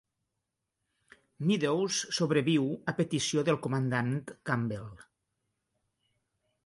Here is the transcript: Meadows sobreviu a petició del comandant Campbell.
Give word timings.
Meadows 1.49 1.99
sobreviu 2.19 2.65
a 2.93 2.95
petició 3.03 3.45
del 3.51 3.61
comandant 3.67 4.11
Campbell. 4.51 4.97